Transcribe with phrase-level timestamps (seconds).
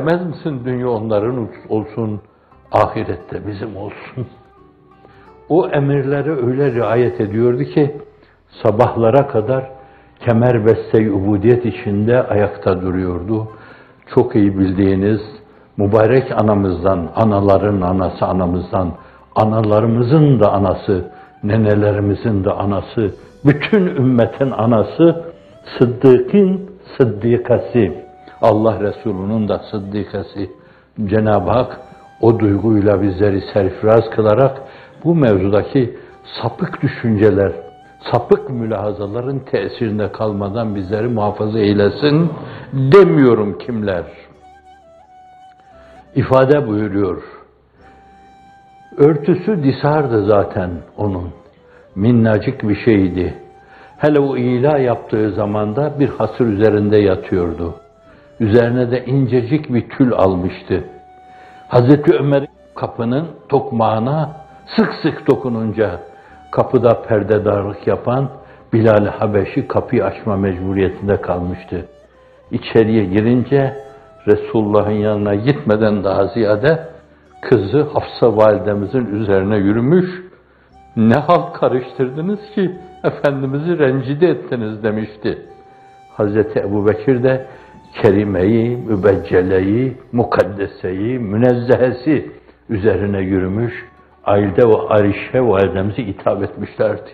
[0.00, 2.20] İstemez misin dünya onların olsun,
[2.72, 4.26] ahirette bizim olsun?
[5.48, 7.96] O emirlere öyle riayet ediyordu ki,
[8.62, 9.70] sabahlara kadar
[10.20, 13.48] kemer beste ubudiyet içinde ayakta duruyordu.
[14.14, 15.20] Çok iyi bildiğiniz
[15.76, 18.92] mübarek anamızdan, anaların anası anamızdan,
[19.36, 21.10] analarımızın da anası,
[21.42, 25.24] nenelerimizin de anası, bütün ümmetin anası,
[25.78, 28.09] Sıddık'ın sıddikası,
[28.42, 30.46] Allah Resulü'nün de sıddikası.
[31.04, 31.80] Cenab-ı Hak
[32.20, 34.62] o duyguyla bizleri serfiraz kılarak
[35.04, 35.96] bu mevzudaki
[36.42, 37.52] sapık düşünceler,
[38.12, 42.30] sapık mülahazaların tesirinde kalmadan bizleri muhafaza eylesin
[42.72, 44.04] demiyorum kimler.
[46.14, 47.22] İfade buyuruyor.
[48.96, 51.30] Örtüsü disardı zaten onun.
[51.94, 53.34] Minnacık bir şeydi.
[53.98, 57.74] Hele o ila yaptığı zamanda bir hasır üzerinde yatıyordu.
[58.40, 60.84] Üzerine de incecik bir tül almıştı.
[61.68, 64.30] Hazreti Ömer kapının tokmağına
[64.76, 66.00] sık sık dokununca
[66.50, 68.30] kapıda perdedarlık yapan
[68.72, 71.86] Bilal Habeşi kapıyı açma mecburiyetinde kalmıştı.
[72.50, 73.76] İçeriye girince
[74.26, 76.88] Resulullah'ın yanına gitmeden daha ziyade
[77.42, 80.06] kızı Hafsa validemizin üzerine yürümüş,
[80.96, 82.70] ne halt karıştırdınız ki
[83.04, 85.38] Efendimiz'i rencide ettiniz demişti.
[86.16, 87.46] Hazreti Ebu Bekir de
[87.94, 92.32] kerimeyi, mübecceleyi, mukaddeseyi, münezzehesi
[92.68, 93.72] üzerine yürümüş,
[94.24, 97.10] Ailde ve Arişe validemizi hitap etmişlerdi.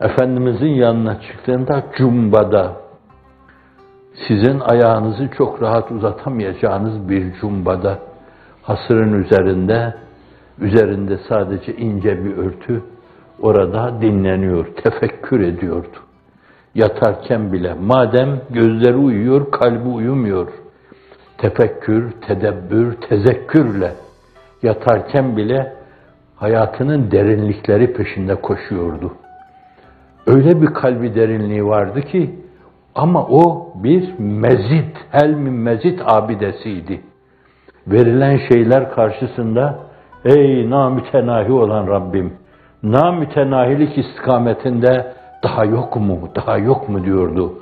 [0.00, 2.72] Efendimizin yanına çıktığında cumbada,
[4.28, 7.98] sizin ayağınızı çok rahat uzatamayacağınız bir cumbada,
[8.62, 9.94] hasırın üzerinde,
[10.60, 12.82] üzerinde sadece ince bir örtü,
[13.40, 15.96] orada dinleniyor, tefekkür ediyordu.
[16.74, 20.48] Yatarken bile, madem gözleri uyuyor, kalbi uyumuyor,
[21.38, 23.92] tefekkür, tedebbür, tezekkürle
[24.62, 25.72] yatarken bile
[26.36, 29.12] hayatının derinlikleri peşinde koşuyordu.
[30.26, 32.34] Öyle bir kalbi derinliği vardı ki
[32.94, 37.00] ama o bir mezit, helmi mezit abidesiydi.
[37.86, 39.78] Verilen şeyler karşısında
[40.24, 42.32] ey namütenahi olan Rabbim,
[42.82, 45.12] namütenahilik istikametinde
[45.44, 47.54] daha yok mu, daha yok mu diyordu.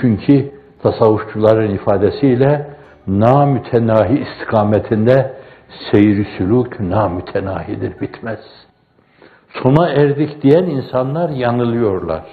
[0.00, 0.50] Çünkü
[0.82, 2.70] tasavvufçuların ifadesiyle
[3.06, 5.34] namütenahi istikametinde
[5.90, 8.40] seyri sülük namütenahidir, bitmez.
[9.62, 12.24] Sona erdik diyen insanlar yanılıyorlar.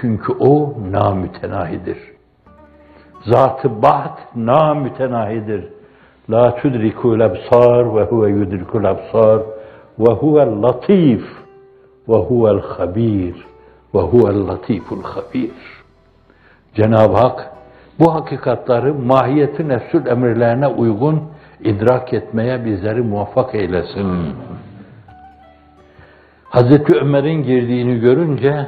[0.00, 1.98] Çünkü o namütenahidir.
[3.26, 5.64] Zat-ı baht namütenahidir.
[6.30, 9.42] La tudrikul absar ve huve yudrikul absar
[9.98, 11.22] ve huvel latif
[12.08, 13.34] ve huvel habir
[13.94, 15.50] ve huvel latiful habir.
[16.74, 17.50] Cenab-ı Hak
[17.98, 21.22] bu hakikatları mahiyeti nefsül emirlerine uygun
[21.60, 24.34] idrak etmeye bizleri muvaffak eylesin.
[26.44, 28.66] Hazreti Ömer'in girdiğini görünce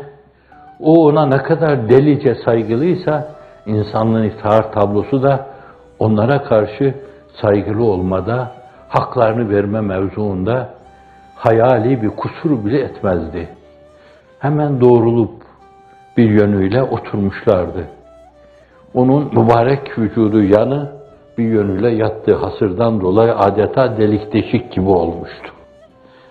[0.80, 3.28] o ona ne kadar delice saygılıysa
[3.66, 5.46] insanlığın iftihar tablosu da
[5.98, 6.94] onlara karşı
[7.42, 8.52] saygılı olmada,
[8.88, 10.68] haklarını verme mevzuunda
[11.34, 13.55] hayali bir kusur bile etmezdi.
[14.38, 15.30] Hemen doğrulup
[16.16, 17.88] bir yönüyle oturmuşlardı.
[18.94, 20.92] Onun mübarek vücudu yanı
[21.38, 25.52] bir yönüyle yattığı hasırdan dolayı adeta delik deşik gibi olmuştu.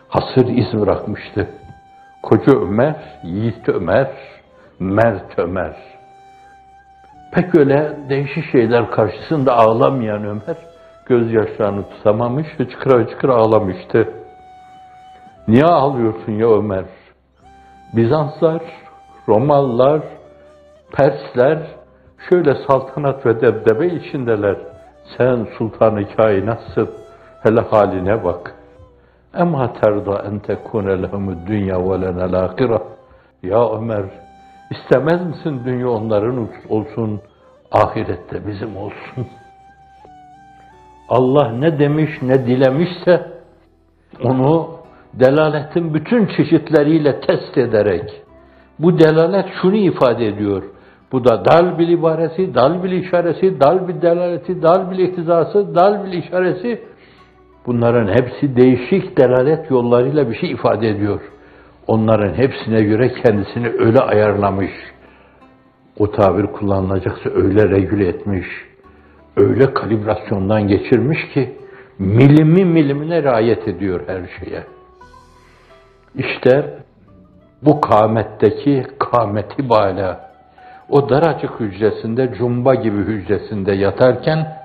[0.07, 1.47] Hasır iz bırakmıştı.
[2.23, 4.11] Koca Ömer, Yiğit Ömer,
[4.79, 5.75] Mert Ömer.
[7.31, 10.57] Pek öyle değişik şeyler karşısında ağlamayan Ömer,
[11.05, 14.09] gözyaşlarını tutamamış, hıçkıra hıçkıra ağlamıştı.
[15.47, 16.85] Niye ağlıyorsun ya Ömer?
[17.95, 18.61] Bizanslar,
[19.27, 20.01] Romalılar,
[20.91, 21.59] Persler
[22.29, 24.57] şöyle saltanat ve debdebe içindeler.
[25.17, 26.89] Sen sultanı kainatsın,
[27.43, 28.55] hele haline bak.
[29.37, 32.49] Emma terda en tekune lehumud dünya ve lenel.
[33.43, 34.05] Ya Ömer,
[34.71, 37.21] istemez misin dünya onların olsun,
[37.71, 39.27] ahirette bizim olsun?
[41.09, 43.31] Allah ne demiş ne dilemişse
[44.23, 44.69] onu
[45.19, 48.25] delaletin bütün çeşitleriyle test ederek
[48.79, 50.63] bu delalet şunu ifade ediyor.
[51.11, 56.05] Bu da dal bil ibaresi, dal bil işaresi, dal bil delaleti, dal bil iktizası, dal
[56.05, 56.81] bil işaresi.
[57.65, 61.21] Bunların hepsi değişik delalet yollarıyla bir şey ifade ediyor.
[61.87, 64.71] Onların hepsine göre kendisini öyle ayarlamış.
[65.99, 68.47] O tabir kullanılacaksa öyle regüle etmiş.
[69.37, 71.53] Öyle kalibrasyondan geçirmiş ki
[71.99, 74.63] milimi milimine riayet ediyor her şeye.
[76.17, 76.73] İşte
[77.61, 80.19] bu kametteki kameti bala,
[80.89, 84.57] o daracık hücresinde, cumba gibi hücresinde yatarken,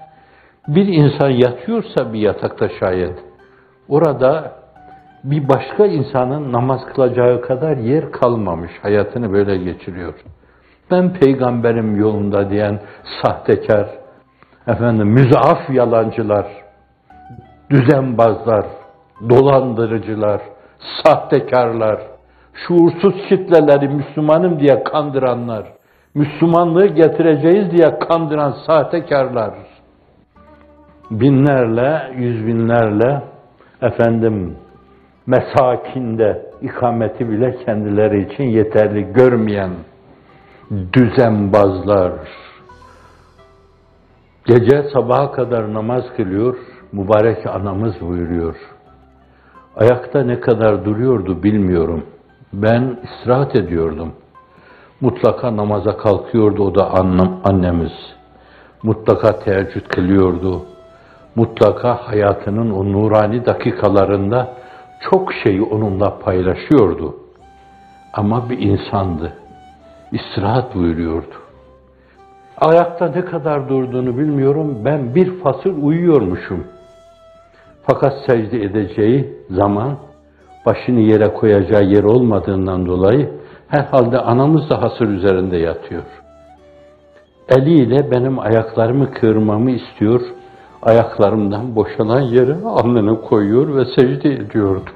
[0.69, 3.19] bir insan yatıyorsa bir yatakta şayet,
[3.89, 4.53] orada
[5.25, 10.15] bir başka insanın namaz kılacağı kadar yer kalmamış, hayatını böyle geçiriyor.
[10.91, 12.81] Ben peygamberim yolunda diyen
[13.23, 13.89] sahtekar,
[14.67, 16.47] efendim müzaaf yalancılar,
[17.71, 18.67] düzenbazlar,
[19.29, 20.41] dolandırıcılar,
[21.05, 22.01] sahtekarlar,
[22.55, 25.65] şuursuz kitleleri Müslümanım diye kandıranlar,
[26.15, 29.55] Müslümanlığı getireceğiz diye kandıran sahtekarlar,
[31.11, 33.23] binlerle, yüz binlerle
[33.83, 34.57] efendim
[35.27, 39.71] mesakinde ikameti bile kendileri için yeterli görmeyen
[40.93, 42.13] düzenbazlar,
[44.45, 46.57] gece sabaha kadar namaz kılıyor,
[46.93, 48.57] mübarek anamız buyuruyor.
[49.77, 52.05] Ayakta ne kadar duruyordu bilmiyorum.
[52.53, 54.13] Ben istirahat ediyordum.
[55.01, 57.93] Mutlaka namaza kalkıyordu o da annem, annemiz.
[58.83, 60.63] Mutlaka teheccüd kılıyordu.
[61.37, 64.49] Mutlaka hayatının o nurani dakikalarında
[65.11, 67.17] çok şeyi onunla paylaşıyordu.
[68.13, 69.33] Ama bir insandı.
[70.13, 71.35] İstirahat buyuruyordu.
[72.59, 74.79] Ayakta ne kadar durduğunu bilmiyorum.
[74.85, 76.65] Ben bir fasıl uyuyormuşum.
[77.83, 79.99] Fakat secde edeceği zaman
[80.67, 83.31] başını yere koyacağı yer olmadığından dolayı
[83.69, 86.03] herhalde anamız da hasır üzerinde yatıyor.
[87.49, 90.21] Eliyle benim ayaklarımı kırmamı istiyor.
[90.83, 94.91] Ayaklarımdan boşalan yere alnını koyuyor ve secde ediyordu.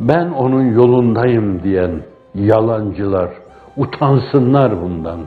[0.00, 2.02] Ben onun yolundayım diyen
[2.34, 3.30] yalancılar
[3.76, 5.20] utansınlar bundan.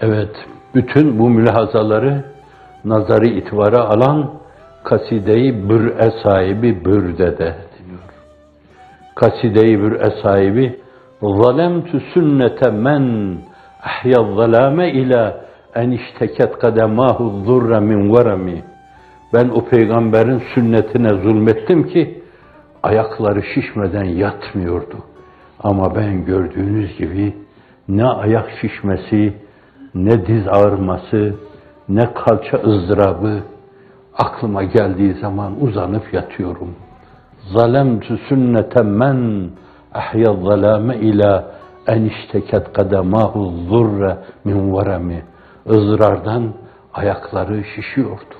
[0.00, 0.36] Evet,
[0.74, 2.24] bütün bu mülahazaları
[2.84, 4.30] nazarı itibara alan
[4.84, 8.08] kaside-i bür'e sahibi Bürde'de deniyor.
[9.14, 10.80] Kaside-i bür'e sahibi
[11.22, 13.36] zalemtü sünnete men
[13.82, 15.40] ahya zalame ila
[15.74, 18.62] en işteket kademahu zurre min veremi
[19.34, 22.22] ben o peygamberin sünnetine zulmettim ki
[22.82, 24.96] ayakları şişmeden yatmıyordu.
[25.60, 27.36] Ama ben gördüğünüz gibi
[27.88, 29.34] ne ayak şişmesi,
[29.94, 31.34] ne diz ağrıması,
[31.88, 33.42] ne kalça ızdırabı
[34.18, 36.74] aklıma geldiği zaman uzanıp yatıyorum.
[37.54, 39.50] Zalemtü sünnete men
[39.94, 41.44] ahya zalame ila
[41.86, 45.22] en işteket kademahu zurre min veremi.
[45.70, 46.52] ızdırardan
[46.94, 48.37] ayakları şişiyordu.